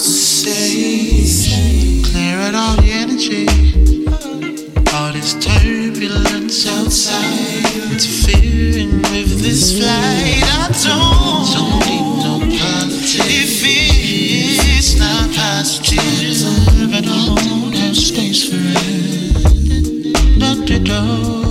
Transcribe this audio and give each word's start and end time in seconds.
say, 0.00 1.28
clear 2.10 2.40
out 2.40 2.54
all 2.54 2.76
the 2.76 2.90
energy. 2.90 3.46
All 4.94 5.12
this 5.12 5.34
turbulence 5.34 6.66
outside, 6.66 7.64
interfering 7.90 9.02
with 9.12 9.40
this 9.42 9.72
flight. 9.78 10.42
I 10.42 10.70
don't, 10.82 11.46
don't 11.54 11.80
need 11.86 12.06
no 12.24 12.38
politics. 12.58 13.28
If 13.28 13.62
it 13.62 14.64
is 14.78 14.96
not 14.98 15.30
positive, 15.34 16.90
I 16.94 17.00
don't 17.00 17.74
have 17.74 17.96
space 17.96 18.42
for 18.48 18.56
it. 18.58 20.38
Not 20.38 20.70
at 20.70 20.88
all. 20.90 21.50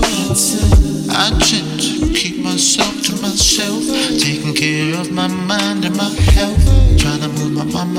I 1.11 1.29
tend 1.39 1.79
to 1.81 2.13
keep 2.13 2.37
myself 2.43 3.01
to 3.03 3.11
myself, 3.21 3.83
taking 4.19 4.53
care 4.53 4.95
of 4.99 5.11
my 5.11 5.27
mind 5.27 5.85
and 5.85 5.95
my 5.97 6.09
health. 6.33 6.63
Trying 6.97 7.21
to 7.21 7.27
move 7.29 7.51
my 7.53 7.63
mama 7.65 7.98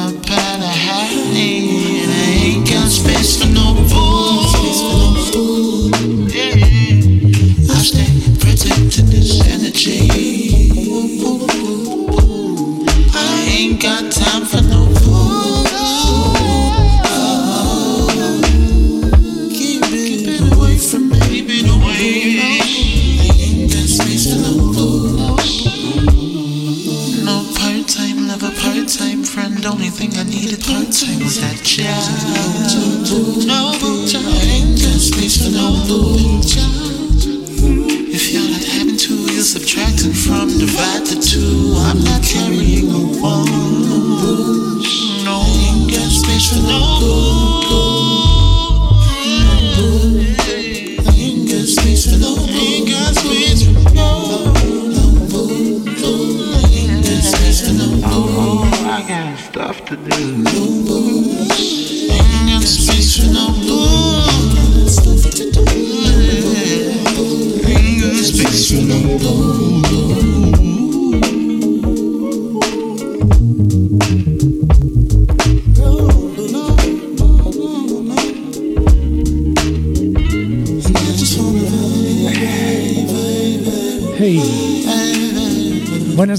I'm 41.82 42.04
not 42.04 42.34
your 42.34 42.49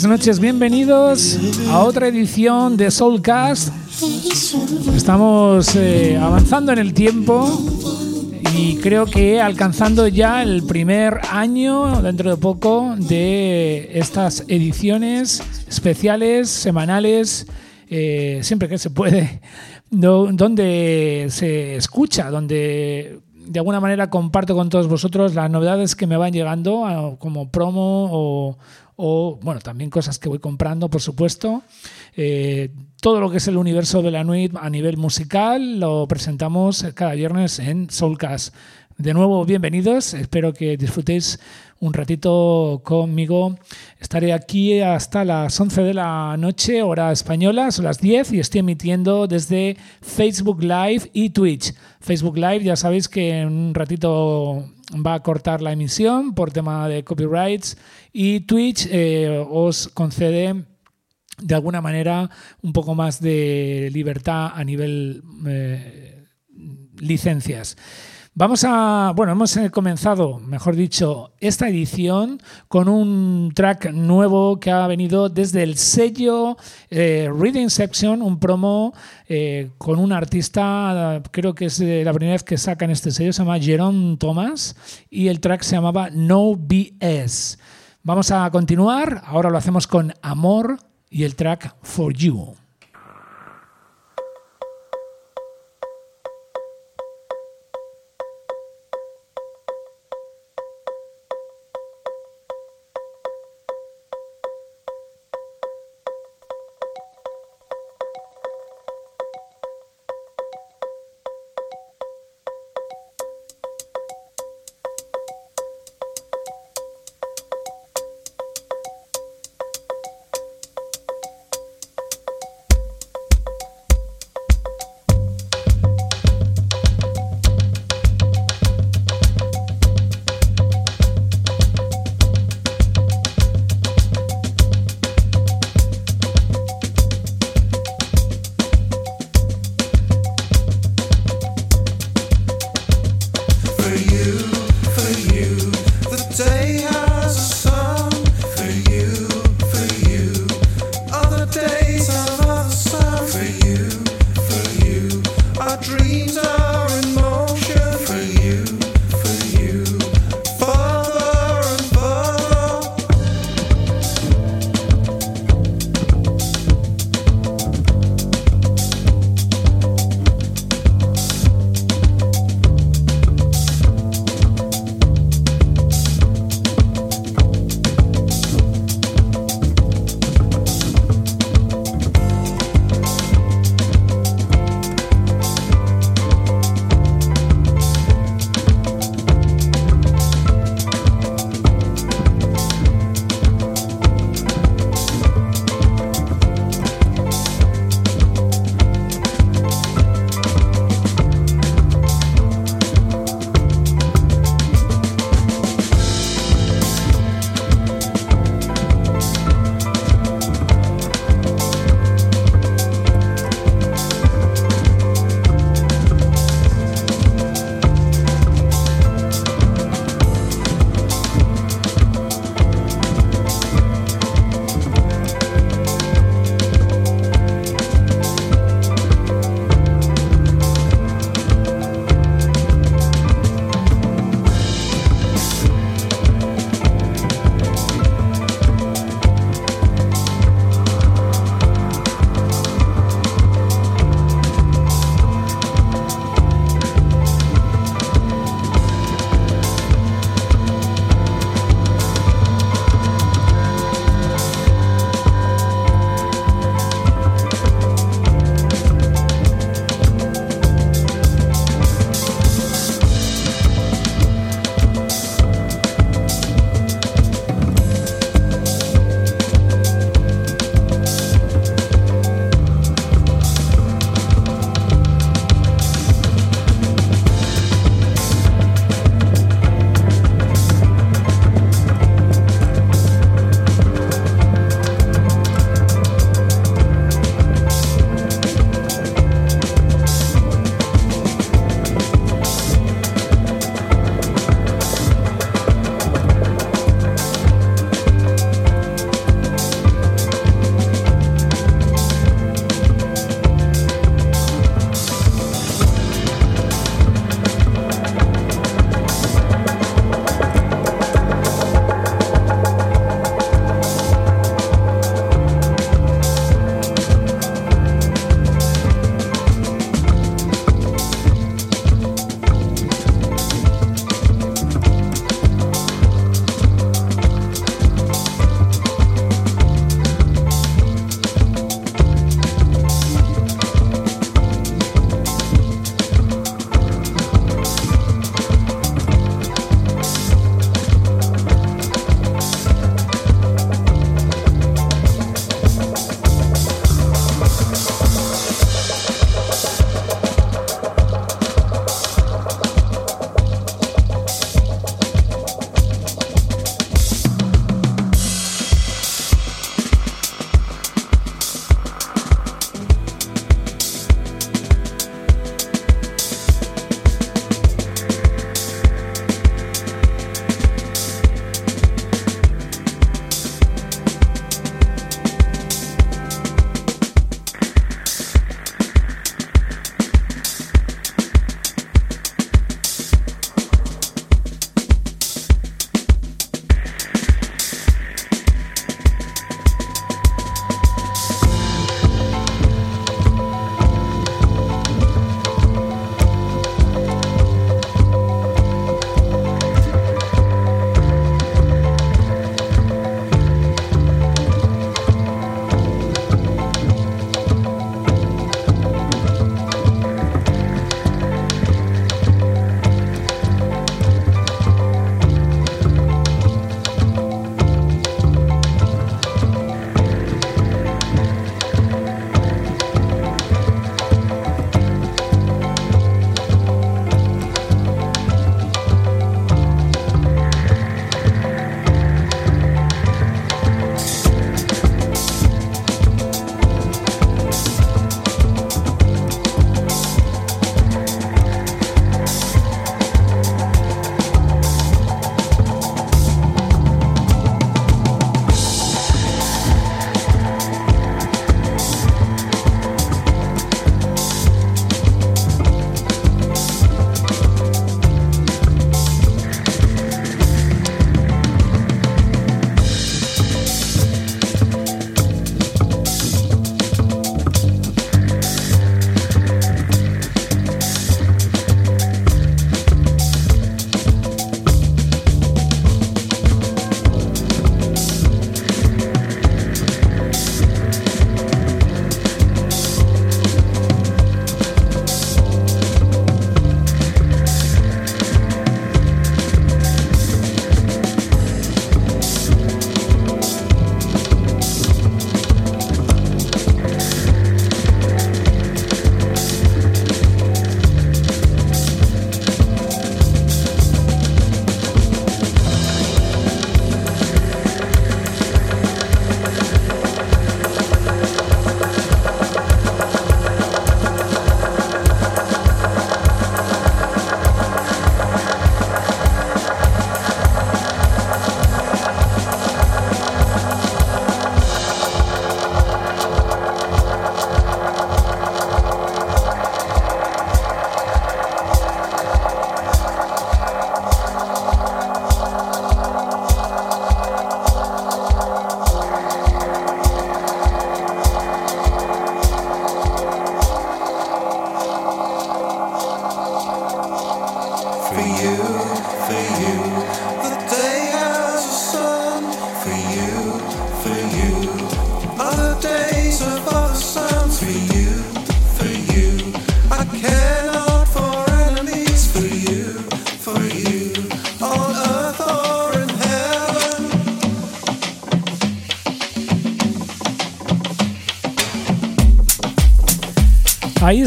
noches, 0.08 0.40
bienvenidos 0.40 1.38
a 1.70 1.80
otra 1.80 2.08
edición 2.08 2.78
de 2.78 2.90
Soulcast. 2.90 3.74
Estamos 4.96 5.76
eh, 5.76 6.18
avanzando 6.18 6.72
en 6.72 6.80
el 6.80 6.94
tiempo 6.94 7.62
y 8.56 8.78
creo 8.78 9.06
que 9.06 9.42
alcanzando 9.42 10.08
ya 10.08 10.44
el 10.44 10.64
primer 10.64 11.20
año, 11.30 12.02
dentro 12.02 12.32
de 12.32 12.38
poco, 12.38 12.96
de 12.98 13.92
estas 13.94 14.46
ediciones 14.48 15.44
especiales, 15.68 16.50
semanales, 16.50 17.48
eh, 17.90 18.40
siempre 18.44 18.70
que 18.70 18.78
se 18.78 18.90
puede, 18.90 19.42
donde 19.90 21.28
se 21.30 21.76
escucha, 21.76 22.32
donde 22.32 23.20
de 23.52 23.60
alguna 23.60 23.80
manera 23.80 24.10
comparto 24.10 24.56
con 24.56 24.70
todos 24.70 24.88
vosotros 24.88 25.36
las 25.36 25.50
novedades 25.50 25.96
que 25.96 26.08
me 26.08 26.16
van 26.16 26.32
llegando 26.32 27.18
como 27.20 27.50
promo 27.50 28.10
o, 28.12 28.58
o 29.04 29.40
bueno, 29.42 29.60
también 29.62 29.90
cosas 29.90 30.20
que 30.20 30.30
voy 30.30 30.38
comprando, 30.38 30.88
por 30.88 31.02
supuesto. 31.02 31.64
Eh, 32.16 32.70
todo 33.02 33.20
lo 33.20 33.32
que 33.32 33.38
es 33.38 33.48
el 33.48 33.58
universo 33.58 34.04
de 34.04 34.12
la 34.12 34.24
Nuit 34.24 34.56
a 34.56 34.70
nivel 34.70 34.98
musical 34.98 35.80
lo 35.80 36.08
presentamos 36.08 36.86
cada 36.94 37.14
viernes 37.16 37.58
en 37.58 37.90
Soulcast. 37.90 38.54
De 39.00 39.16
nuevo, 39.16 39.44
bienvenidos. 39.44 40.14
Espero 40.14 40.54
que 40.54 40.78
disfrutéis 40.78 41.40
un 41.80 41.94
ratito 41.94 42.82
conmigo. 42.84 43.58
Estaré 44.00 44.34
aquí 44.34 44.80
hasta 44.82 45.26
las 45.26 45.60
11 45.60 45.82
de 45.82 45.94
la 45.96 46.38
noche, 46.38 46.84
hora 46.84 47.12
española, 47.12 47.72
son 47.72 47.86
las 47.86 47.98
10 47.98 48.34
y 48.34 48.40
estoy 48.40 48.60
emitiendo 48.60 49.26
desde 49.26 49.78
Facebook 50.02 50.62
Live 50.62 51.10
y 51.14 51.32
Twitch. 51.32 51.74
Facebook 52.00 52.38
Live, 52.38 52.64
ya 52.64 52.76
sabéis 52.76 53.10
que 53.10 53.40
en 53.40 53.48
un 53.48 53.74
ratito 53.74 54.70
va 54.94 55.16
a 55.16 55.24
cortar 55.24 55.62
la 55.62 55.72
emisión 55.72 56.34
por 56.34 56.52
tema 56.52 56.88
de 56.88 57.04
copyrights 57.04 57.78
y 58.12 58.42
Twitch 58.42 58.88
eh, 58.92 59.44
os 59.50 59.88
concede 59.88 60.66
de 61.42 61.56
alguna 61.56 61.82
manera 61.82 62.30
un 62.62 62.74
poco 62.74 62.94
más 62.96 63.22
de 63.22 63.90
libertad 63.94 64.52
a 64.54 64.64
nivel 64.64 65.24
eh, 65.48 66.26
licencias. 66.98 67.78
Vamos 68.34 68.64
a, 68.64 69.12
bueno, 69.14 69.34
hemos 69.34 69.58
eh, 69.58 69.70
comenzado, 69.70 70.40
mejor 70.40 70.78
dicho, 70.78 71.34
esta 71.42 71.68
edición 71.68 72.42
con 72.70 72.88
un 72.88 73.52
track 73.54 73.92
nuevo 73.92 74.58
que 74.58 74.72
ha 74.72 74.88
venido 74.88 75.28
desde 75.28 75.64
el 75.64 75.76
sello 75.76 76.56
eh, 76.90 77.30
Reading 77.30 77.68
Section, 77.70 78.22
un 78.22 78.40
promo 78.40 78.94
eh, 79.28 79.72
con 79.78 80.00
un 80.00 80.14
artista, 80.14 81.22
creo 81.32 81.54
que 81.54 81.66
es 81.66 81.78
la 81.82 82.14
primera 82.14 82.32
vez 82.32 82.44
que 82.44 82.58
sacan 82.58 82.90
este 82.90 83.12
sello, 83.12 83.34
se 83.34 83.44
llama 83.44 83.60
Jerome 83.60 84.16
Thomas 84.16 84.78
y 85.10 85.28
el 85.28 85.42
track 85.42 85.64
se 85.64 85.76
llamaba 85.76 86.10
No 86.10 86.56
BS. 86.56 87.60
Vamos 88.02 88.32
a 88.32 88.50
continuar, 88.50 89.24
ahora 89.26 89.50
lo 89.50 89.58
hacemos 89.58 89.88
con 89.88 90.14
Amor 90.22 90.78
y 91.10 91.26
el 91.26 91.36
track 91.36 91.76
For 91.82 92.14
You. 92.14 92.61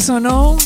Sonó 0.04 0.58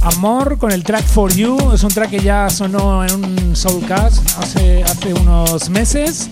Amor 0.00 0.56
con 0.56 0.72
el 0.72 0.82
track 0.82 1.04
For 1.04 1.30
You. 1.30 1.72
Es 1.74 1.84
un 1.84 1.90
track 1.90 2.08
que 2.08 2.20
ya 2.20 2.48
sonó 2.48 3.04
en 3.04 3.12
un 3.12 3.54
Soulcast 3.54 4.26
hace, 4.38 4.82
hace 4.84 5.12
unos 5.12 5.68
meses. 5.68 6.30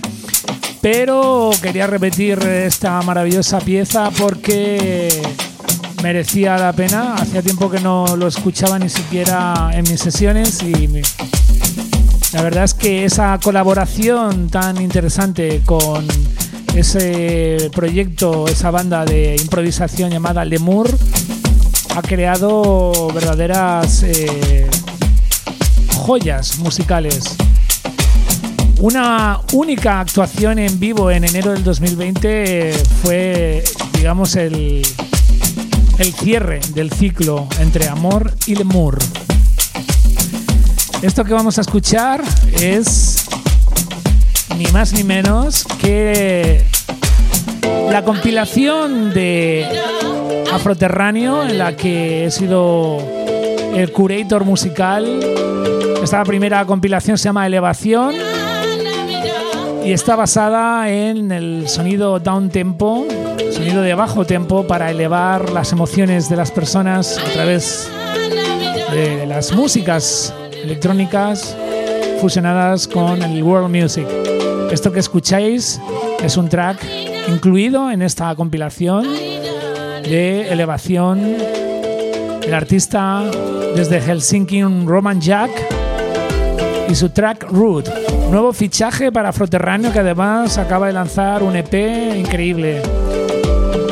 Pero 0.81 1.51
quería 1.61 1.87
repetir 1.87 2.39
esta 2.39 3.03
maravillosa 3.03 3.59
pieza 3.59 4.11
porque 4.19 5.23
merecía 6.03 6.57
la 6.57 6.73
pena. 6.73 7.17
Hacía 7.17 7.43
tiempo 7.43 7.71
que 7.71 7.81
no 7.81 8.17
lo 8.17 8.29
escuchaba 8.29 8.79
ni 8.79 8.89
siquiera 8.89 9.71
en 9.75 9.83
mis 9.83 10.01
sesiones 10.01 10.63
y 10.63 10.89
la 12.33 12.41
verdad 12.41 12.65
es 12.65 12.73
que 12.73 13.05
esa 13.05 13.39
colaboración 13.43 14.49
tan 14.49 14.81
interesante 14.81 15.61
con 15.67 16.07
ese 16.75 17.71
proyecto, 17.75 18.49
esa 18.49 18.71
banda 18.71 19.05
de 19.05 19.37
improvisación 19.37 20.11
llamada 20.11 20.47
Lemur, 20.47 20.89
ha 21.97 22.03
creado 22.03 23.09
verdaderas 23.15 24.03
eh, 24.03 24.69
joyas 25.95 26.59
musicales. 26.59 27.37
Una 28.81 29.41
única 29.53 30.01
actuación 30.01 30.59
en 30.59 30.81
vivo 30.81 31.11
en 31.11 31.25
enero 31.25 31.53
del 31.53 31.63
2020 31.63 32.73
fue, 33.03 33.63
digamos, 33.93 34.35
el, 34.35 34.83
el 35.99 36.13
cierre 36.15 36.61
del 36.75 36.91
ciclo 36.91 37.47
entre 37.61 37.89
Amor 37.89 38.35
y 38.47 38.57
Lemur. 38.57 38.99
Esto 41.01 41.25
que 41.25 41.33
vamos 41.33 41.59
a 41.59 41.61
escuchar 41.61 42.25
es 42.61 43.27
ni 44.59 44.67
más 44.67 44.93
ni 44.93 45.05
menos 45.05 45.65
que 45.81 46.65
la 47.91 48.03
compilación 48.05 49.15
de 49.15 49.69
Afroterráneo, 50.53 51.43
en 51.43 51.59
la 51.59 51.77
que 51.77 52.27
he 52.27 52.31
sido 52.31 52.99
el 53.75 53.91
curator 53.93 54.45
musical. 54.45 55.21
Esta 56.03 56.23
primera 56.25 56.65
compilación 56.65 57.19
se 57.19 57.25
llama 57.25 57.47
Elevación 57.47 58.15
y 59.85 59.93
está 59.93 60.17
basada 60.17 60.89
en 60.91 61.33
el 61.33 61.69
sonido 61.69 62.19
down 62.19 62.51
tempo, 62.51 63.07
sonido 63.51 63.83
de 63.83 63.95
bajo 63.95 64.25
tempo 64.25 64.67
para 64.67 64.91
elevar 64.91 65.51
las 65.51 65.73
emociones 65.73 66.29
de 66.29 66.37
las 66.37 66.51
personas 66.51 67.19
a 67.19 67.33
través 67.33 67.91
de 68.93 69.27
las 69.27 69.53
músicas 69.53 70.33
electrónicas 70.63 71.57
fusionadas 72.21 72.89
con 72.89 73.23
el 73.23 73.43
world 73.43 73.75
music. 73.75 74.07
Esto 74.71 74.91
que 74.93 75.01
escucháis 75.01 75.81
es 76.23 76.37
un 76.37 76.49
track 76.49 76.79
incluido 77.29 77.91
en 77.91 78.03
esta 78.03 78.35
compilación 78.35 79.07
de 80.09 80.53
elevación. 80.53 81.37
El 82.43 82.55
artista 82.55 83.23
desde 83.75 84.01
Helsinki, 84.01 84.63
Roman 84.63 85.21
Jack, 85.21 85.51
y 86.89 86.95
su 86.95 87.11
track 87.11 87.47
Root. 87.51 87.89
Nuevo 88.31 88.53
fichaje 88.53 89.11
para 89.11 89.33
Froterráneo 89.33 89.93
que 89.93 90.01
además 90.01 90.59
acaba 90.59 90.89
de 90.89 90.93
lanzar 90.93 91.43
un 91.43 91.57
EP 91.57 91.75
increíble. 92.17 92.83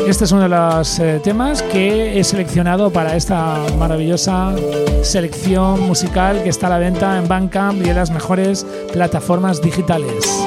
Este 0.06 0.24
es 0.24 0.32
uno 0.32 0.42
de 0.42 0.48
los 0.48 0.98
eh, 0.98 1.20
temas 1.22 1.62
que 1.62 2.18
he 2.18 2.24
seleccionado 2.24 2.90
para 2.90 3.16
esta 3.16 3.58
maravillosa 3.78 4.54
selección 5.02 5.80
musical 5.80 6.42
que 6.42 6.48
está 6.48 6.66
a 6.66 6.70
la 6.70 6.78
venta 6.78 7.16
en 7.18 7.28
Bandcamp 7.28 7.84
y 7.84 7.88
en 7.88 7.96
las 7.96 8.10
mejores 8.10 8.66
plataformas 8.92 9.62
digitales. 9.62 10.42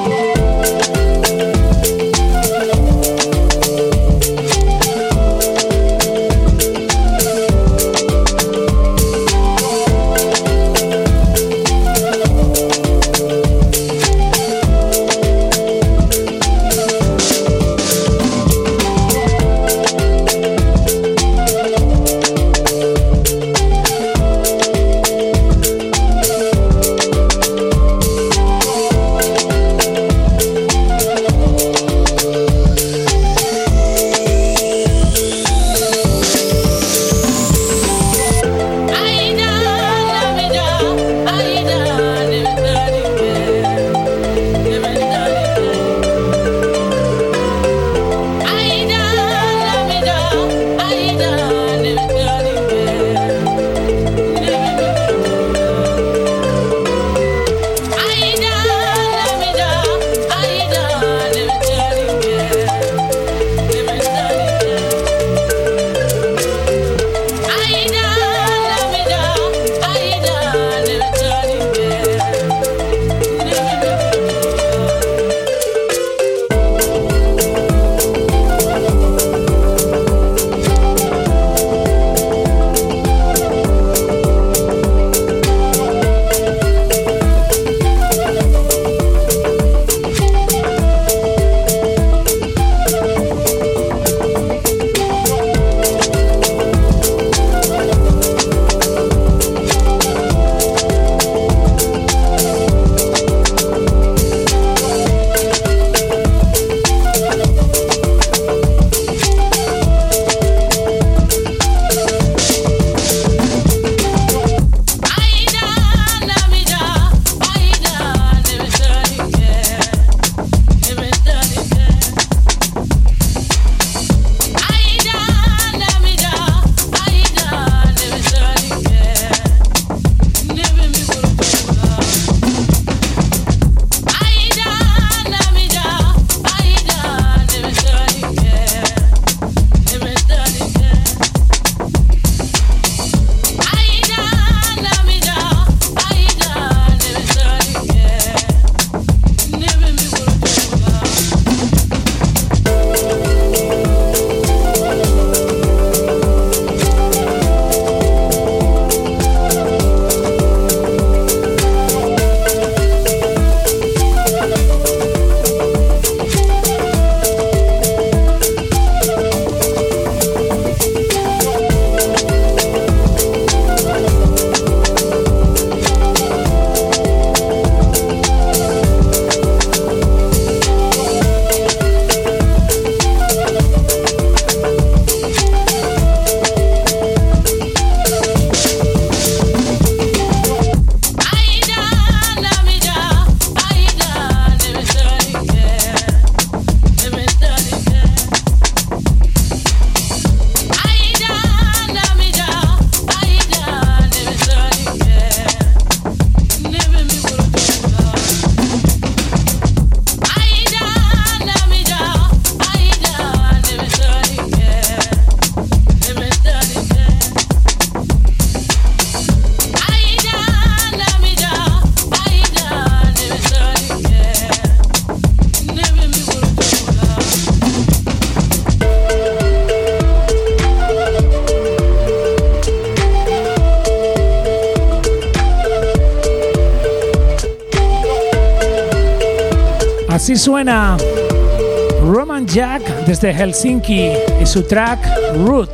Desde 243.15 243.33
Helsinki 243.33 244.11
y 244.41 244.45
su 244.45 244.63
track 244.63 244.99
Root. 245.45 245.69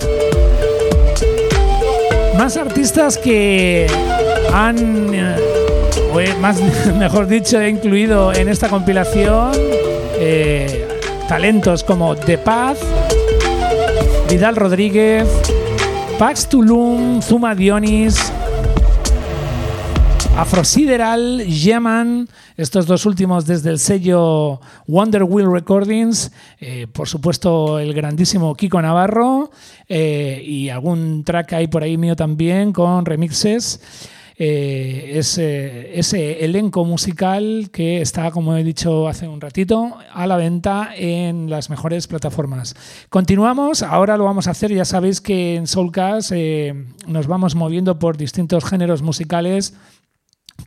Más 2.37 2.55
artistas 2.55 3.17
que 3.17 3.87
han, 4.53 5.11
eh, 5.11 5.35
o 6.13 6.39
más, 6.39 6.57
mejor 6.99 7.25
dicho, 7.25 7.59
incluido 7.65 8.31
en 8.31 8.47
esta 8.47 8.69
compilación 8.69 9.53
eh, 10.19 10.87
talentos 11.27 11.83
como 11.83 12.15
The 12.15 12.37
Paz, 12.37 12.77
Vidal 14.29 14.55
Rodríguez, 14.55 15.27
Pax 16.19 16.45
Tulum, 16.47 17.23
Zuma 17.23 17.55
Dionis, 17.55 18.31
Afrosideral, 20.37 21.45
Yeman, 21.45 22.27
estos 22.55 22.85
dos 22.87 23.05
últimos 23.05 23.45
desde 23.45 23.69
el 23.69 23.79
sello 23.79 24.61
Wonder 24.87 25.23
Wheel 25.23 25.51
Recordings, 25.51 26.31
eh, 26.59 26.87
por 26.91 27.09
supuesto 27.09 27.79
el 27.79 27.93
grandísimo 27.93 28.55
Kiko 28.55 28.81
Navarro 28.81 29.51
eh, 29.89 30.41
y 30.43 30.69
algún 30.69 31.23
track 31.25 31.53
ahí 31.53 31.67
por 31.67 31.83
ahí 31.83 31.97
mío 31.97 32.15
también 32.15 32.71
con 32.71 33.05
remixes. 33.05 33.81
Eh, 34.43 35.19
ese, 35.19 36.43
elenco 36.43 36.83
musical 36.85 37.69
que 37.71 38.01
está, 38.01 38.31
como 38.31 38.55
he 38.55 38.63
dicho 38.63 39.07
hace 39.07 39.27
un 39.27 39.41
ratito, 39.41 39.97
a 40.11 40.25
la 40.25 40.37
venta 40.37 40.91
en 40.95 41.49
las 41.49 41.69
mejores 41.69 42.07
plataformas. 42.07 42.75
Continuamos, 43.09 43.83
ahora 43.83 44.17
lo 44.17 44.23
vamos 44.23 44.47
a 44.47 44.51
hacer, 44.51 44.73
ya 44.73 44.85
sabéis 44.85 45.21
que 45.21 45.55
en 45.55 45.67
Soulcast 45.67 46.31
nos 47.05 47.27
vamos 47.27 47.53
moviendo 47.53 47.99
por 47.99 48.17
distintos 48.17 48.65
géneros 48.65 49.03
musicales 49.03 49.75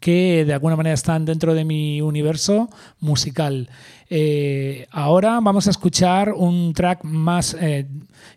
que 0.01 0.45
de 0.45 0.53
alguna 0.53 0.77
manera 0.77 0.95
están 0.95 1.25
dentro 1.25 1.55
de 1.55 1.65
mi 1.65 2.01
universo 2.01 2.69
musical. 3.01 3.69
Eh, 4.11 4.87
ahora 4.91 5.41
vamos 5.43 5.67
a 5.67 5.71
escuchar 5.71 6.33
un 6.33 6.73
track 6.73 7.05
más 7.05 7.57
eh, 7.61 7.87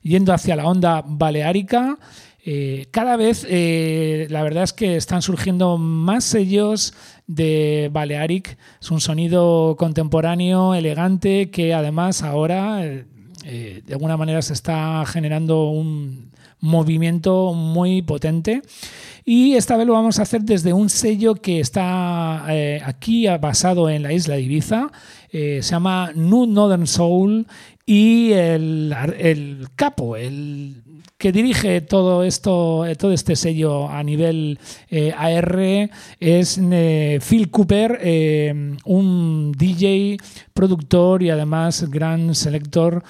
yendo 0.01 0.33
hacia 0.33 0.55
la 0.55 0.65
onda 0.65 1.03
baleárica. 1.05 1.97
Eh, 2.43 2.87
cada 2.91 3.17
vez 3.17 3.43
la 3.43 4.41
verdad 4.43 4.63
es 4.63 4.73
que 4.73 4.95
están 4.95 5.21
surgiendo 5.21 5.77
más 5.77 6.23
sellos 6.23 6.93
de 7.27 7.89
Balearic. 7.91 8.57
Es 8.81 8.89
un 8.89 9.01
sonido 9.01 9.75
contemporáneo, 9.77 10.73
elegante, 10.73 11.49
que 11.49 11.73
además 11.73 12.23
ahora 12.23 12.77
de 12.79 13.93
alguna 13.93 14.17
manera 14.17 14.41
se 14.41 14.53
está 14.53 15.05
generando 15.05 15.69
un 15.69 16.31
movimiento 16.59 17.53
muy 17.53 18.01
potente. 18.01 18.61
Y 19.29 19.55
esta 19.55 19.75
vez 19.75 19.85
lo 19.85 19.91
vamos 19.91 20.19
a 20.19 20.21
hacer 20.21 20.43
desde 20.43 20.71
un 20.71 20.89
sello 20.89 21.35
que 21.35 21.59
está 21.59 22.45
eh, 22.47 22.81
aquí 22.85 23.27
basado 23.41 23.89
en 23.89 24.03
la 24.03 24.13
isla 24.13 24.35
de 24.35 24.41
Ibiza. 24.43 24.89
Eh, 25.29 25.59
se 25.61 25.71
llama 25.71 26.13
New 26.15 26.45
Northern 26.45 26.87
Soul 26.87 27.45
y 27.85 28.31
el, 28.31 28.95
el 29.19 29.67
capo, 29.75 30.15
el 30.15 30.81
que 31.17 31.31
dirige 31.31 31.81
todo 31.81 32.23
esto, 32.23 32.85
eh, 32.85 32.95
todo 32.95 33.11
este 33.11 33.35
sello 33.35 33.89
a 33.89 34.03
nivel 34.03 34.59
eh, 34.89 35.13
AR 35.17 35.89
es 36.19 36.59
eh, 36.61 37.19
Phil 37.27 37.49
Cooper, 37.49 37.99
un 38.85 39.51
DJ, 39.57 40.17
productor 40.53 41.23
y 41.23 41.29
además 41.29 41.89
gran 41.89 42.35
selector, 42.35 43.03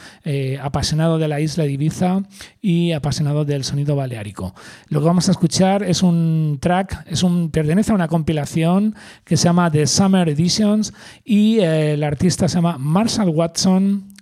apasionado 0.61 1.17
de 1.17 1.27
la 1.27 1.39
isla 1.39 1.63
de 1.65 1.71
Ibiza 1.71 2.23
y 2.61 2.91
apasionado 2.91 3.45
del 3.45 3.63
sonido 3.63 3.95
baleárico. 3.95 4.53
Lo 4.89 4.99
que 4.99 5.05
vamos 5.05 5.27
a 5.27 5.31
escuchar 5.31 5.83
es 5.83 6.03
un 6.03 6.57
track, 6.61 7.05
es 7.07 7.23
un, 7.23 7.51
pertenece 7.51 7.91
a 7.91 7.95
una 7.95 8.07
compilación 8.07 8.95
que 9.23 9.37
se 9.37 9.45
llama 9.45 9.71
The 9.71 9.87
Summer 9.87 10.29
Editions 10.29 10.93
y 11.23 11.59
el 11.59 12.03
artista 12.03 12.47
se 12.47 12.55
llama 12.55 12.77
Marshall 12.77 13.29
Watson, 13.29 14.13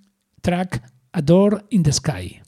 track 0.42 0.82
Adore 1.14 1.66
in 1.70 1.84
the 1.84 1.92
Sky. 1.92 2.45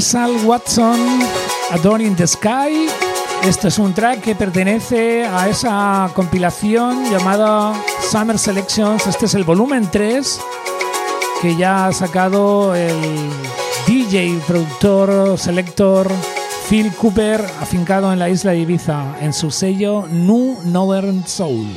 Marshall 0.00 0.46
Watson, 0.46 0.98
Adoring 1.72 2.16
the 2.16 2.26
Sky. 2.26 2.88
Esto 3.44 3.68
es 3.68 3.78
un 3.78 3.92
track 3.92 4.22
que 4.22 4.34
pertenece 4.34 5.26
a 5.26 5.46
esa 5.46 6.10
compilación 6.14 7.10
llamada 7.10 7.74
Summer 8.10 8.38
Selections. 8.38 9.06
Este 9.06 9.26
es 9.26 9.34
el 9.34 9.44
volumen 9.44 9.90
3 9.92 10.40
que 11.42 11.54
ya 11.54 11.88
ha 11.88 11.92
sacado 11.92 12.74
el 12.74 12.96
DJ, 13.86 14.40
productor, 14.46 15.36
selector 15.36 16.10
Phil 16.70 16.90
Cooper, 16.94 17.44
afincado 17.60 18.10
en 18.10 18.20
la 18.20 18.30
isla 18.30 18.52
de 18.52 18.60
Ibiza, 18.60 19.18
en 19.20 19.34
su 19.34 19.50
sello 19.50 20.06
New 20.10 20.60
Northern 20.64 21.26
Soul. 21.26 21.68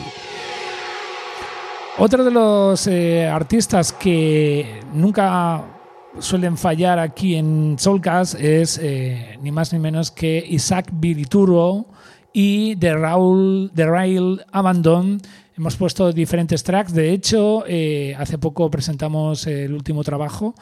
Otro 1.97 2.23
de 2.23 2.31
los 2.31 2.87
eh, 2.87 3.27
artistas 3.27 3.91
que 3.91 4.79
nunca 4.93 5.72
suelen 6.19 6.57
fallar 6.57 6.99
aquí 6.99 7.35
en 7.35 7.77
Soulcast 7.79 8.35
es 8.35 8.79
eh, 8.81 9.37
ni 9.41 9.51
más 9.51 9.73
ni 9.73 9.79
menos 9.79 10.11
que 10.11 10.43
Isaac 10.47 10.89
Virituro 10.93 11.87
y 12.31 12.75
The, 12.77 12.95
Raul, 12.95 13.71
The 13.75 13.85
Rail 13.85 14.41
Abandon. 14.51 15.21
Hemos 15.55 15.75
puesto 15.75 16.11
diferentes 16.11 16.63
tracks. 16.63 16.93
De 16.93 17.11
hecho, 17.11 17.63
eh, 17.67 18.15
hace 18.17 18.37
poco 18.37 18.69
presentamos 18.71 19.45
el 19.47 19.73
último 19.73 20.03
trabajo. 20.03 20.55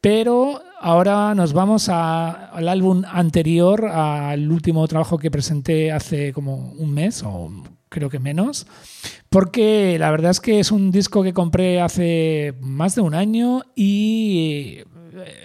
Pero 0.00 0.60
ahora 0.80 1.34
nos 1.34 1.54
vamos 1.54 1.88
al 1.88 2.68
álbum 2.68 3.04
anterior, 3.06 3.86
al 3.86 4.50
último 4.50 4.86
trabajo 4.86 5.18
que 5.18 5.30
presenté 5.30 5.92
hace 5.92 6.32
como 6.32 6.72
un 6.72 6.92
mes 6.92 7.22
o 7.22 7.50
creo 7.94 8.10
que 8.10 8.18
menos, 8.18 8.66
porque 9.30 9.96
la 10.00 10.10
verdad 10.10 10.32
es 10.32 10.40
que 10.40 10.58
es 10.58 10.72
un 10.72 10.90
disco 10.90 11.22
que 11.22 11.32
compré 11.32 11.80
hace 11.80 12.54
más 12.60 12.96
de 12.96 13.02
un 13.02 13.14
año 13.14 13.62
y 13.76 14.80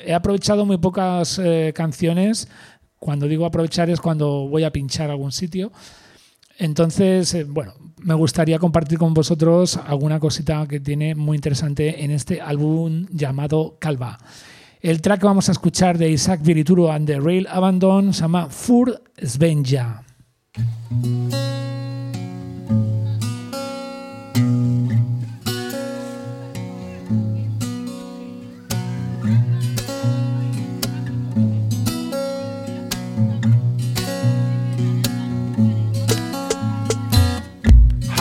he 0.04 0.14
aprovechado 0.14 0.66
muy 0.66 0.78
pocas 0.78 1.40
eh, 1.40 1.72
canciones. 1.76 2.48
Cuando 2.98 3.28
digo 3.28 3.46
aprovechar 3.46 3.90
es 3.92 4.02
cuando 4.02 4.48
voy 4.50 4.64
a 4.64 4.72
pinchar 4.72 5.12
algún 5.12 5.32
sitio. 5.32 5.72
Entonces, 6.58 7.34
eh, 7.36 7.44
bueno, 7.46 7.74
me 8.02 8.16
gustaría 8.16 8.58
compartir 8.58 8.98
con 8.98 9.14
vosotros 9.14 9.78
alguna 9.78 10.20
cosita 10.20 10.68
que 10.68 10.80
tiene 10.80 11.14
muy 11.14 11.38
interesante 11.38 12.04
en 12.04 12.12
este 12.12 12.42
álbum 12.42 13.06
llamado 13.12 13.78
Calva. 13.80 14.18
El 14.82 15.02
track 15.02 15.20
que 15.20 15.28
vamos 15.28 15.50
a 15.50 15.52
escuchar 15.52 15.98
de 15.98 16.10
Isaac 16.10 16.42
Virituro 16.42 16.92
and 16.92 17.06
the 17.06 17.20
Rail 17.20 17.48
Abandon 17.48 18.12
se 18.12 18.22
llama 18.22 18.48
Fur 18.50 19.04
Svenja. 19.22 20.04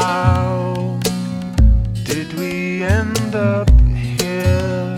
How 0.09 0.99
did 2.05 2.33
we 2.33 2.83
end 2.83 3.35
up 3.35 3.69
here 3.95 4.97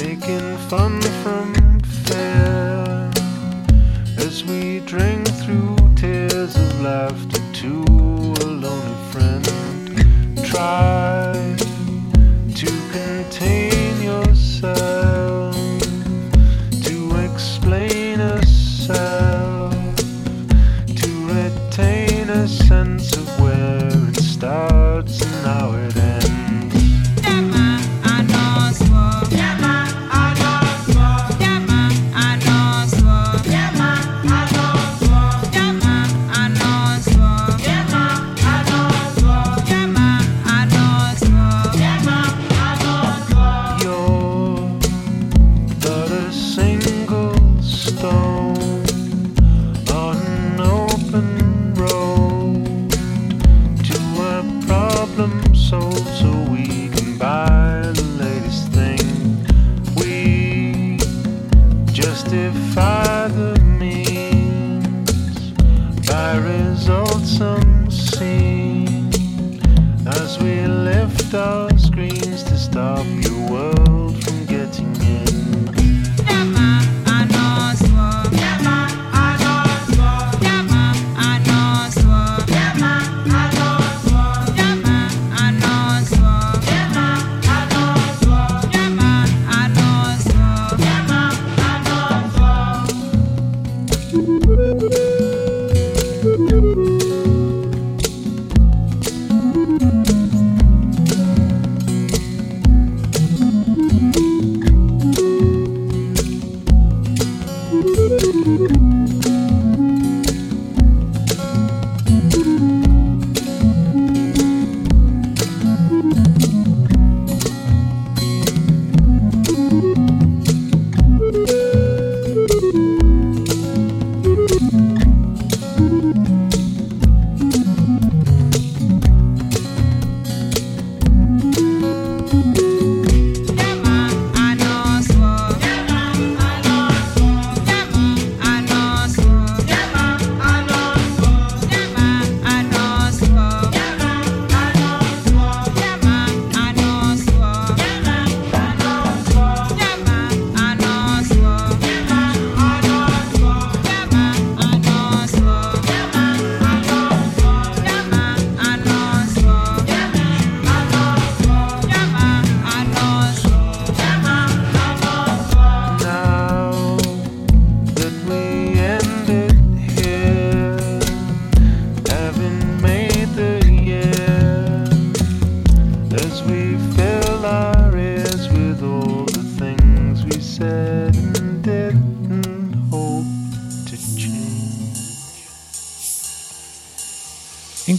making 0.00 0.56
fun? 0.70 1.05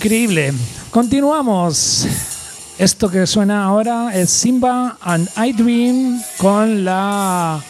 Increíble. 0.08 0.54
Continuamos. 0.90 2.08
Esto 2.80 3.10
que 3.10 3.28
suena 3.28 3.66
ahora 3.66 4.18
es 4.18 4.30
Simba 4.30 4.98
and 5.02 5.28
I 5.36 5.52
Dream 5.52 6.22
con 6.38 6.86
la 6.86 7.62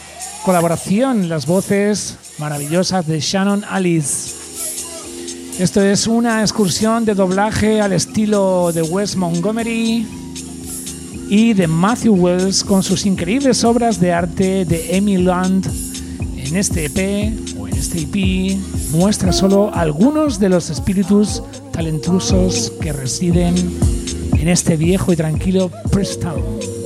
colaboración, 0.44 1.28
las 1.28 1.46
voces 1.46 2.16
maravillosas 2.38 3.08
de 3.08 3.18
Shannon 3.18 3.64
Alice. 3.68 4.36
Esto 5.58 5.82
es 5.82 6.06
una 6.06 6.42
excursión 6.42 7.04
de 7.04 7.16
doblaje 7.16 7.80
al 7.80 7.92
estilo 7.92 8.70
de 8.72 8.82
Wes 8.82 9.16
Montgomery 9.16 10.06
y 11.28 11.54
de 11.54 11.66
Matthew 11.66 12.14
Wells 12.14 12.62
con 12.62 12.84
sus 12.84 13.04
increíbles 13.04 13.64
obras 13.64 13.98
de 13.98 14.12
arte 14.12 14.64
de 14.64 14.96
Emily 14.96 15.24
Land. 15.24 15.66
En 16.36 16.56
este 16.56 16.84
EP 16.84 17.58
o 17.58 17.66
en 17.66 17.74
este 17.76 18.02
EP 18.02 18.56
muestra 18.92 19.32
solo 19.32 19.74
algunos 19.74 20.38
de 20.38 20.48
los 20.50 20.70
espíritus 20.70 21.42
talentosos 21.78 22.72
que 22.82 22.92
residen 22.92 23.54
en 24.32 24.48
este 24.48 24.76
viejo 24.76 25.12
y 25.12 25.16
tranquilo 25.16 25.70
Preston. 25.92 26.77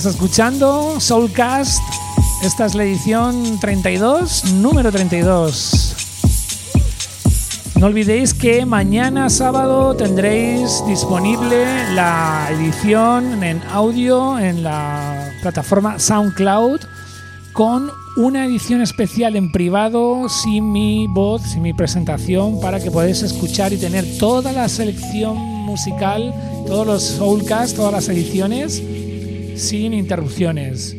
Estás 0.00 0.14
escuchando 0.14 0.98
Soulcast. 0.98 1.82
Esta 2.42 2.64
es 2.64 2.74
la 2.74 2.84
edición 2.84 3.60
32, 3.60 4.54
número 4.54 4.90
32. 4.90 5.94
No 7.78 7.84
olvidéis 7.84 8.32
que 8.32 8.64
mañana 8.64 9.28
sábado 9.28 9.94
tendréis 9.94 10.82
disponible 10.86 11.66
la 11.92 12.48
edición 12.50 13.44
en 13.44 13.62
audio 13.70 14.38
en 14.38 14.62
la 14.62 15.34
plataforma 15.42 15.98
SoundCloud 15.98 16.80
con 17.52 17.90
una 18.16 18.46
edición 18.46 18.80
especial 18.80 19.36
en 19.36 19.52
privado 19.52 20.30
sin 20.30 20.72
mi 20.72 21.08
voz, 21.08 21.42
sin 21.42 21.60
mi 21.60 21.74
presentación, 21.74 22.58
para 22.58 22.80
que 22.80 22.90
podáis 22.90 23.22
escuchar 23.22 23.74
y 23.74 23.76
tener 23.76 24.06
toda 24.16 24.50
la 24.52 24.66
selección 24.70 25.36
musical, 25.36 26.32
todos 26.66 26.86
los 26.86 27.02
Soulcast, 27.02 27.76
todas 27.76 27.92
las 27.92 28.08
ediciones 28.08 28.82
sin 29.60 29.92
interrupciones. 29.92 30.96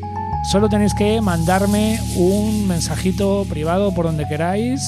Solo 0.52 0.70
tenéis 0.70 0.94
que 0.94 1.20
mandarme 1.22 2.00
un 2.16 2.68
mensajito 2.68 3.46
privado 3.50 3.94
por 3.94 4.06
donde 4.06 4.28
queráis 4.28 4.82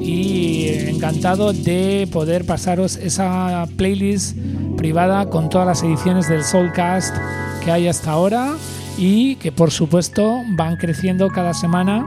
y 0.00 0.68
encantado 0.88 1.52
de 1.52 2.08
poder 2.10 2.44
pasaros 2.44 2.96
esa 2.96 3.66
playlist 3.76 4.36
privada 4.76 5.26
con 5.26 5.48
todas 5.48 5.66
las 5.66 5.82
ediciones 5.82 6.28
del 6.28 6.42
Soulcast 6.42 7.14
que 7.62 7.70
hay 7.70 7.88
hasta 7.88 8.12
ahora 8.12 8.54
y 8.98 9.36
que 9.36 9.52
por 9.52 9.70
supuesto 9.70 10.40
van 10.56 10.76
creciendo 10.76 11.28
cada 11.28 11.54
semana 11.54 12.06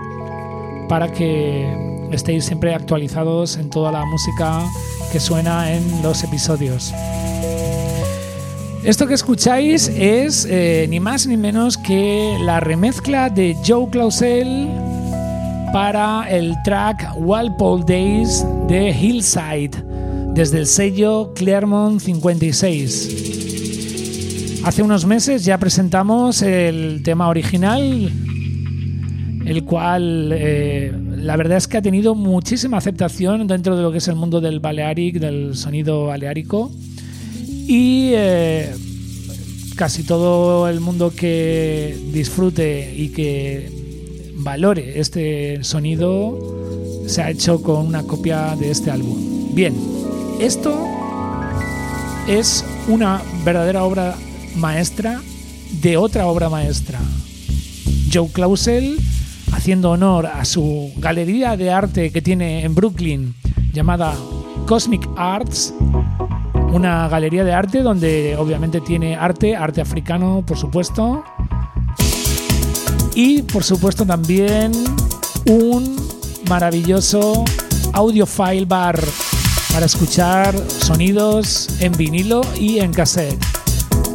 para 0.89 1.11
que 1.11 1.65
estéis 2.11 2.45
siempre 2.45 2.73
actualizados 2.73 3.57
en 3.57 3.69
toda 3.69 3.91
la 3.91 4.05
música 4.05 4.63
que 5.11 5.19
suena 5.19 5.71
en 5.71 6.01
los 6.01 6.23
episodios. 6.23 6.93
Esto 8.85 9.07
que 9.07 9.13
escucháis 9.13 9.87
es 9.87 10.45
eh, 10.49 10.87
ni 10.89 10.99
más 10.99 11.25
ni 11.25 11.37
menos 11.37 11.77
que 11.77 12.37
la 12.41 12.59
remezcla 12.59 13.29
de 13.29 13.55
Joe 13.65 13.89
Clausel 13.89 14.67
para 15.71 16.29
el 16.29 16.53
track 16.65 17.13
Walpole 17.15 17.85
Days 17.87 18.45
de 18.67 18.89
Hillside 18.89 19.71
desde 20.33 20.59
el 20.59 20.67
sello 20.67 21.31
Claremont 21.33 22.01
56. 22.01 24.61
Hace 24.65 24.83
unos 24.83 25.05
meses 25.05 25.45
ya 25.45 25.57
presentamos 25.57 26.41
el 26.41 27.03
tema 27.03 27.29
original, 27.29 28.11
el 29.45 29.63
cual 29.63 30.29
eh, 30.33 30.91
la 31.15 31.37
verdad 31.37 31.57
es 31.57 31.69
que 31.69 31.77
ha 31.77 31.81
tenido 31.81 32.15
muchísima 32.15 32.79
aceptación 32.79 33.47
dentro 33.47 33.77
de 33.77 33.81
lo 33.81 33.93
que 33.93 33.99
es 33.99 34.09
el 34.09 34.15
mundo 34.15 34.41
del 34.41 34.59
Balearic, 34.59 35.19
del 35.19 35.55
sonido 35.55 36.07
baleárico 36.07 36.69
y 37.67 38.11
eh, 38.13 38.73
casi 39.75 40.03
todo 40.03 40.67
el 40.67 40.79
mundo 40.79 41.11
que 41.15 41.97
disfrute 42.11 42.93
y 42.95 43.09
que 43.09 43.71
valore 44.35 44.99
este 44.99 45.63
sonido 45.63 46.37
se 47.07 47.21
ha 47.21 47.29
hecho 47.29 47.61
con 47.61 47.87
una 47.87 48.03
copia 48.03 48.55
de 48.55 48.71
este 48.71 48.91
álbum. 48.91 49.53
Bien, 49.53 49.75
esto 50.39 50.87
es 52.27 52.63
una 52.87 53.21
verdadera 53.43 53.83
obra 53.83 54.15
maestra 54.55 55.21
de 55.81 55.97
otra 55.97 56.27
obra 56.27 56.49
maestra. 56.49 56.99
Joe 58.11 58.29
Clausel, 58.31 58.97
haciendo 59.51 59.91
honor 59.91 60.27
a 60.27 60.45
su 60.45 60.91
galería 60.97 61.57
de 61.57 61.71
arte 61.71 62.11
que 62.11 62.21
tiene 62.21 62.63
en 62.63 62.75
Brooklyn 62.75 63.33
llamada 63.73 64.15
Cosmic 64.67 65.07
Arts, 65.17 65.73
una 66.73 67.07
galería 67.07 67.43
de 67.43 67.53
arte 67.53 67.81
donde 67.81 68.35
obviamente 68.37 68.81
tiene 68.81 69.15
arte, 69.15 69.55
arte 69.55 69.79
africano 69.79 70.43
por 70.45 70.57
supuesto, 70.57 71.23
y 73.15 73.43
por 73.43 73.63
supuesto 73.63 74.05
también 74.05 74.71
un 75.45 75.95
maravilloso 76.49 77.45
audiophile 77.93 78.65
bar 78.65 78.99
para 79.71 79.85
escuchar 79.85 80.55
sonidos 80.67 81.69
en 81.79 81.91
vinilo 81.93 82.41
y 82.59 82.79
en 82.79 82.91
cassette. 82.91 83.39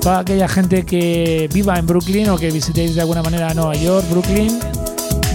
Toda 0.01 0.21
aquella 0.21 0.49
gente 0.49 0.85
que 0.85 1.49
viva 1.53 1.79
en 1.79 1.87
Brooklyn 1.87 2.31
o 2.31 2.39
que 2.39 2.51
visitéis 2.51 2.95
de 2.95 3.01
alguna 3.01 3.23
manera 3.23 3.55
Nueva 3.55 3.75
York, 3.75 4.07
Brooklyn, 4.11 4.59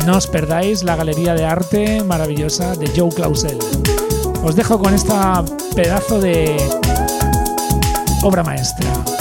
no 0.06 0.18
os 0.18 0.28
perdáis 0.28 0.84
la 0.84 0.96
galería 0.96 1.34
de 1.34 1.46
arte 1.46 2.04
maravillosa 2.04 2.76
de 2.76 2.92
Joe 2.96 3.10
Clausel. 3.10 3.58
Os 4.44 4.56
dejo 4.56 4.78
con 4.78 4.94
esta 4.94 5.44
pedazo 5.76 6.20
de 6.20 6.58
obra 8.24 8.42
maestra. 8.42 9.13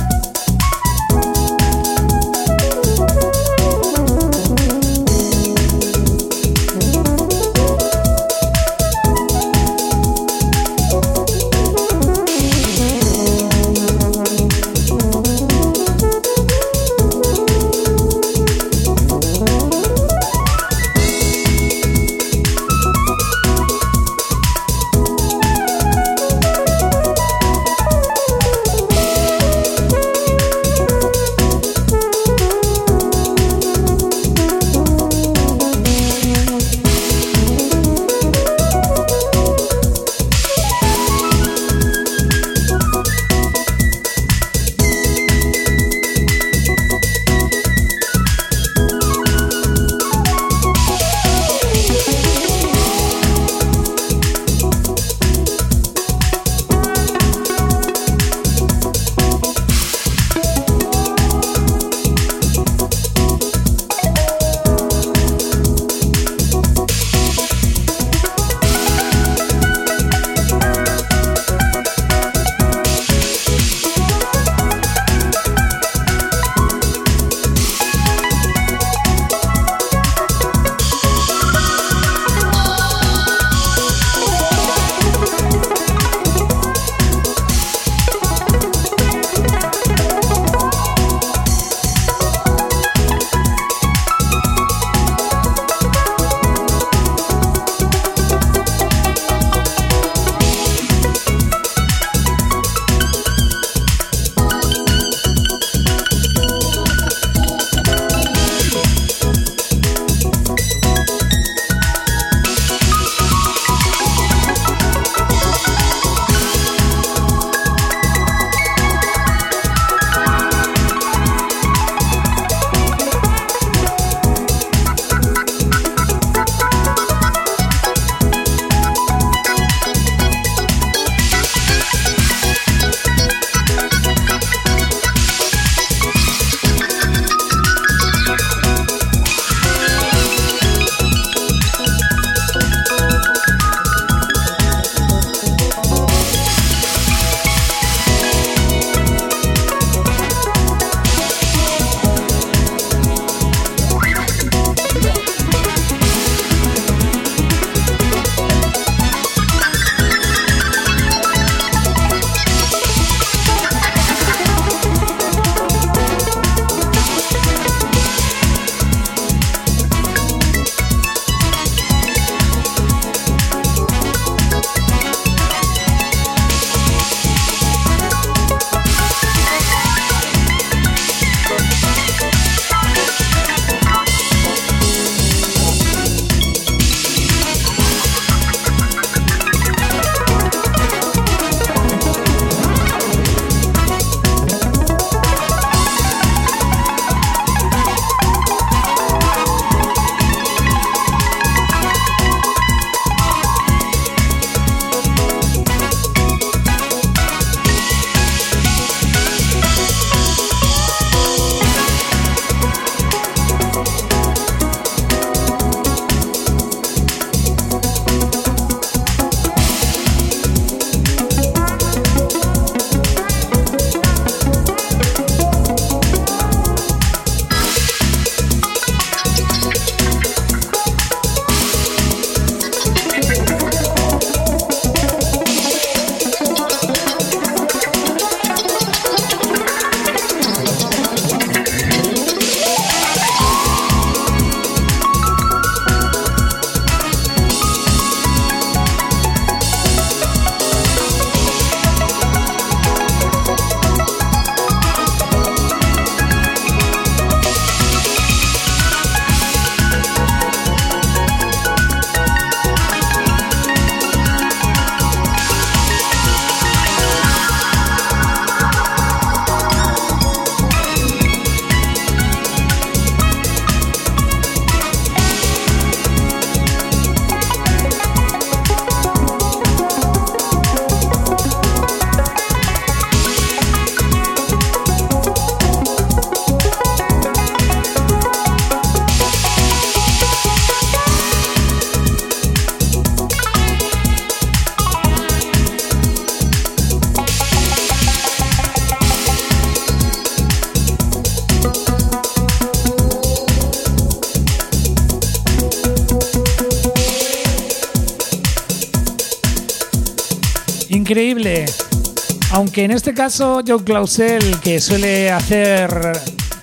Aunque 312.83 312.91
en 312.91 312.97
este 312.97 313.15
caso 313.15 313.61
Joe 313.65 313.85
Clausel, 313.85 314.59
que 314.59 314.81
suele 314.81 315.31
hacer 315.31 315.89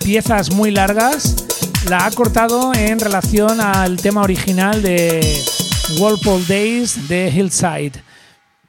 piezas 0.03 0.53
muy 0.53 0.69
largas, 0.69 1.47
la 1.89 2.05
ha 2.05 2.11
cortado 2.11 2.73
en 2.73 2.99
relación 2.99 3.61
al 3.61 3.95
tema 3.95 4.23
original 4.23 4.81
de 4.81 5.21
Whirlpool 5.97 6.45
Days 6.45 7.07
de 7.07 7.29
Hillside. 7.29 8.03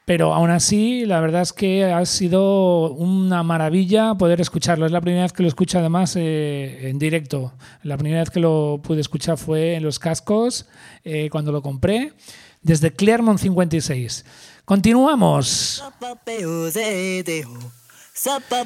Pero 0.05 0.33
aún 0.33 0.49
así, 0.49 1.05
la 1.05 1.19
verdad 1.19 1.41
es 1.41 1.51
que 1.51 1.83
ha 1.83 2.05
sido 2.05 2.93
una 2.93 3.43
maravilla 3.43 4.15
poder 4.15 4.39
escucharlo. 4.39 4.85
Es 4.85 4.93
la 4.93 5.01
primera 5.01 5.23
vez 5.23 5.33
que 5.33 5.43
lo 5.43 5.49
escucho 5.49 5.77
además 5.77 6.15
eh, 6.15 6.87
en 6.89 6.99
directo. 6.99 7.51
La 7.83 7.97
primera 7.97 8.21
vez 8.21 8.29
que 8.29 8.39
lo 8.39 8.79
pude 8.81 9.01
escuchar 9.01 9.37
fue 9.37 9.75
en 9.75 9.83
los 9.83 9.99
cascos, 9.99 10.69
eh, 11.03 11.27
cuando 11.29 11.51
lo 11.51 11.61
compré, 11.61 12.13
desde 12.61 12.93
Clermont 12.93 13.39
56. 13.39 14.23
Continuamos. 14.71 15.83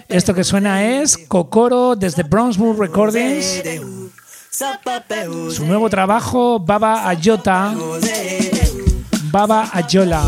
Esto 0.07 0.35
que 0.35 0.43
suena 0.43 0.85
es 0.85 1.17
Kokoro 1.17 1.95
desde 1.95 2.21
Brownsburg 2.21 2.79
Recordings. 2.79 3.63
Su 5.49 5.65
nuevo 5.65 5.89
trabajo, 5.89 6.59
Baba 6.59 7.09
Ayota. 7.09 7.73
Baba 9.31 9.67
Ayola. 9.73 10.23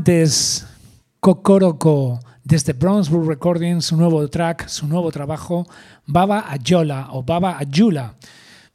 Elegantes, 0.00 0.66
Cocoroco, 1.20 2.20
desde 2.42 2.72
Brownsburg 2.72 3.28
Recordings, 3.28 3.84
su 3.86 3.96
nuevo 3.96 4.26
track, 4.28 4.66
su 4.68 4.86
nuevo 4.86 5.10
trabajo, 5.10 5.66
Baba 6.06 6.46
Ayola 6.48 7.08
o 7.12 7.22
Baba 7.22 7.58
Ayula. 7.58 8.14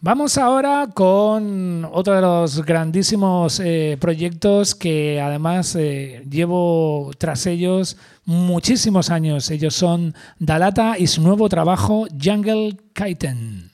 Vamos 0.02 0.38
ahora 0.38 0.88
con 0.94 1.88
otro 1.92 2.14
de 2.14 2.22
los 2.22 2.64
grandísimos 2.64 3.60
eh, 3.60 3.98
proyectos 4.00 4.76
que 4.76 5.20
además 5.20 5.76
eh, 5.76 6.24
llevo 6.30 7.10
tras 7.18 7.48
ellos 7.48 7.98
muchísimos 8.26 9.10
años. 9.10 9.50
Ellos 9.50 9.74
son 9.74 10.14
Dalata 10.38 11.00
y 11.00 11.08
su 11.08 11.24
nuevo 11.24 11.50
trabajo 11.50 12.06
Jungle 12.22 12.78
Kiten. 12.94 13.72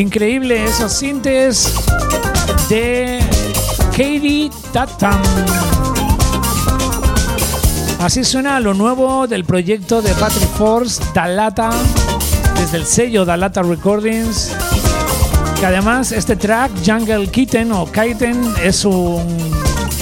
Increíble 0.00 0.64
esos 0.64 0.94
sintes 0.94 1.74
de 2.70 3.20
Katie 3.90 4.50
Tatum. 4.72 5.10
Así 8.00 8.24
suena 8.24 8.60
lo 8.60 8.72
nuevo 8.72 9.26
del 9.26 9.44
proyecto 9.44 10.00
de 10.00 10.14
Patrick 10.14 10.48
Force, 10.52 11.02
Dalata, 11.14 11.68
desde 12.58 12.78
el 12.78 12.86
sello 12.86 13.26
Dalata 13.26 13.62
Recordings. 13.62 14.52
Que 15.58 15.66
además 15.66 16.12
este 16.12 16.34
track, 16.34 16.70
Jungle 16.82 17.28
Kitten 17.30 17.70
o 17.72 17.84
Kitten, 17.84 18.40
es 18.62 18.86
un 18.86 19.52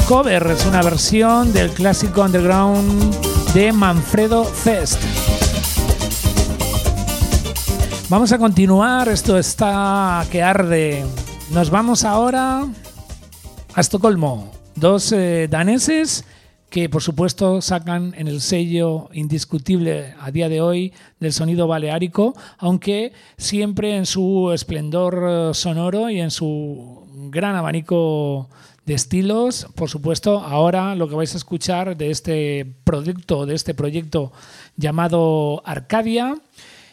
cover, 0.07 0.46
es 0.46 0.64
una 0.64 0.80
versión 0.80 1.53
del 1.53 1.70
clásico 1.70 2.22
underground 2.22 3.16
de 3.53 3.72
Manfredo 3.72 4.44
Fest. 4.44 5.01
Vamos 8.11 8.32
a 8.32 8.38
continuar, 8.38 9.06
esto 9.09 9.36
está 9.36 10.26
que 10.32 10.42
arde. 10.42 11.04
Nos 11.50 11.68
vamos 11.68 12.04
ahora 12.04 12.66
a 13.74 13.80
Estocolmo. 13.82 14.50
Dos 14.74 15.12
eh, 15.12 15.46
daneses 15.50 16.24
que 16.70 16.88
por 16.88 17.02
supuesto 17.02 17.61
sacan 17.61 18.14
en 18.16 18.26
el 18.26 18.40
sello 18.40 19.11
indiscutible 19.12 20.14
a 20.18 20.30
día 20.30 20.48
de 20.48 20.62
hoy 20.62 20.94
del 21.20 21.34
sonido 21.34 21.66
baleárico, 21.66 22.34
aunque 22.56 23.12
siempre 23.36 23.94
en 23.98 24.06
su 24.06 24.52
esplendor 24.54 25.24
eh, 25.28 25.50
sonoro 25.52 26.09
y 26.09 26.18
en 26.22 26.30
su 26.30 27.06
gran 27.30 27.56
abanico 27.56 28.48
de 28.86 28.94
estilos. 28.94 29.66
Por 29.74 29.90
supuesto, 29.90 30.38
ahora 30.40 30.94
lo 30.94 31.11
que 31.11 31.14
vais 31.14 31.34
a 31.34 31.36
escuchar 31.36 31.94
de 31.94 32.11
este 32.11 32.66
producto, 32.84 33.44
de 33.44 33.54
este 33.54 33.74
proyecto 33.74 34.32
llamado 34.78 35.61
Arcadia, 35.66 36.36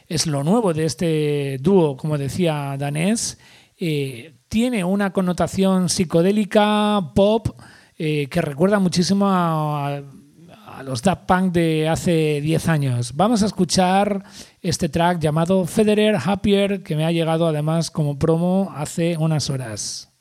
es 0.07 0.27
lo 0.27 0.43
nuevo 0.43 0.73
de 0.73 0.85
este 0.85 1.57
dúo, 1.59 1.97
como 1.97 2.17
decía 2.17 2.75
danés. 2.77 3.37
Eh, 3.77 4.35
tiene 4.47 4.83
una 4.83 5.11
connotación 5.11 5.89
psicodélica, 5.89 7.11
pop, 7.13 7.59
eh, 7.97 8.27
que 8.27 8.41
recuerda 8.41 8.79
muchísimo 8.79 9.27
a, 9.27 10.01
los 10.83 11.01
Daft 11.01 11.25
Punk 11.25 11.53
de 11.53 11.87
hace 11.87 12.41
10 12.41 12.67
años. 12.67 13.15
Vamos 13.15 13.41
a 13.43 13.45
escuchar 13.45 14.23
este 14.61 14.89
track 14.89 15.19
llamado 15.19 15.65
Federer 15.65 16.17
Happier, 16.17 16.83
que 16.83 16.97
me 16.97 17.05
ha 17.05 17.13
llegado 17.13 17.47
además 17.47 17.89
como 17.89 18.19
promo 18.19 18.73
hace 18.75 19.15
unas 19.17 19.49
horas. 19.49 20.11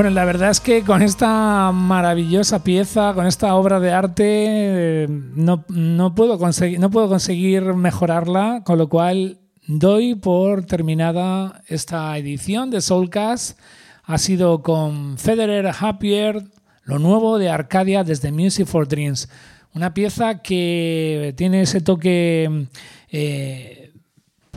Bueno, 0.00 0.14
la 0.14 0.24
verdad 0.24 0.48
es 0.48 0.60
que 0.60 0.82
con 0.82 1.02
esta 1.02 1.72
maravillosa 1.72 2.64
pieza, 2.64 3.12
con 3.12 3.26
esta 3.26 3.54
obra 3.54 3.80
de 3.80 3.92
arte, 3.92 5.06
no, 5.10 5.66
puedo, 6.14 6.38
conseguir, 6.38 6.80
no 6.80 6.90
puedo 6.90 7.06
conseguir 7.10 7.74
mejorarla, 7.74 8.62
con 8.64 8.78
lo 8.78 8.88
cual 8.88 9.40
doy 9.66 10.14
por 10.14 10.64
terminada 10.64 11.62
esta 11.66 12.16
edición 12.16 12.70
de 12.70 12.80
Soulcast 12.80 13.58
ha 14.04 14.16
sido 14.16 14.62
con 14.62 15.18
Federer 15.18 15.70
Happier, 15.78 16.44
lo 16.84 16.98
nuevo 16.98 17.36
de 17.36 17.50
Arcadia 17.50 18.02
desde 18.02 18.32
Music 18.32 18.66
for 18.66 18.88
Dreams. 18.88 19.28
Una 19.74 19.92
pieza 19.92 20.40
que 20.40 21.34
tiene 21.36 21.60
ese 21.60 21.82
toque 21.82 22.68
eh, 23.10 23.92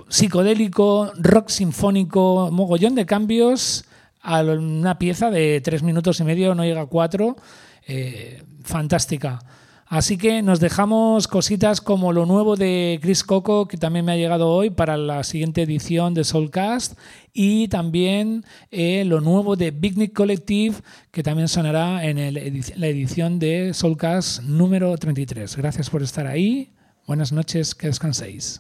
psicodélico, 0.08 1.12
rock 1.18 1.50
sinfónico, 1.50 2.48
mogollón 2.50 2.96
de 2.96 3.06
cambios 3.06 3.84
a 4.24 4.42
una 4.42 4.98
pieza 4.98 5.30
de 5.30 5.62
tres 5.62 5.84
minutos 5.84 6.20
y 6.20 6.24
medio, 6.24 6.56
no 6.56 6.64
llega 6.64 6.82
a 6.82 6.86
cuatro, 6.88 7.36
eh, 7.86 8.42
fantástica. 8.64 9.42
Así 9.86 10.18
que 10.18 10.42
nos 10.42 10.60
dejamos 10.60 11.28
cositas 11.28 11.80
como 11.82 12.14
lo 12.14 12.26
nuevo 12.26 12.56
de 12.56 12.98
Chris 13.02 13.24
Coco, 13.24 13.68
que 13.68 13.78
también 13.78 14.06
me 14.06 14.14
ha 14.14 14.18
llegado 14.18 14.50
hoy 14.50 14.72
para 14.72 14.98
la 14.98 15.24
siguiente 15.24 15.62
edición 15.62 16.16
de 16.16 16.24
Soulcast, 16.24 16.98
y 17.32 17.68
también 17.68 18.44
eh, 18.72 19.04
lo 19.06 19.22
nuevo 19.22 19.56
de 19.56 19.70
Big 19.70 19.98
Nick 19.98 20.14
Collective, 20.14 20.78
que 21.12 21.22
también 21.22 21.48
sonará 21.48 22.04
en 22.06 22.18
la 22.76 22.88
edición 22.88 23.38
de 23.38 23.74
Soulcast 23.76 24.42
número 24.42 24.98
33. 24.98 25.58
Gracias 25.58 25.90
por 25.92 26.02
estar 26.02 26.26
ahí. 26.26 26.72
Buenas 27.06 27.32
noches, 27.32 27.76
que 27.76 27.88
descanséis. 27.88 28.52